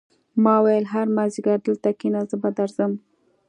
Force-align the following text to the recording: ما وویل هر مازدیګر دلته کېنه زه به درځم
ما 0.43 0.55
وویل 0.61 0.85
هر 0.93 1.07
مازدیګر 1.17 1.57
دلته 1.67 1.89
کېنه 1.99 2.21
زه 2.29 2.35
به 2.41 2.49
درځم 2.57 2.91